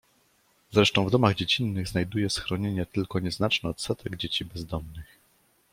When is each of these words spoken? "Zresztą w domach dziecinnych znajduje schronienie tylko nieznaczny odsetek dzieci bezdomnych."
"Zresztą 0.71 1.05
w 1.07 1.11
domach 1.11 1.35
dziecinnych 1.35 1.87
znajduje 1.87 2.29
schronienie 2.29 2.85
tylko 2.85 3.19
nieznaczny 3.19 3.69
odsetek 3.69 4.15
dzieci 4.17 4.45
bezdomnych." 4.45 5.05